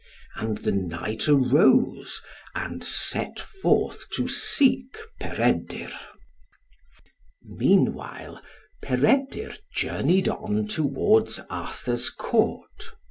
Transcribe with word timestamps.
And 0.35 0.57
the 0.57 0.71
knight 0.71 1.27
arose, 1.27 2.23
and 2.55 2.83
set 2.83 3.39
forth 3.39 4.09
to 4.15 4.27
seek 4.27 4.97
Peredur. 5.19 5.91
Meanwhile 7.43 8.41
Peredur 8.81 9.53
journeyed 9.75 10.27
on 10.27 10.67
towards 10.67 11.39
Arthur's 11.51 12.09
Court. 12.09 12.95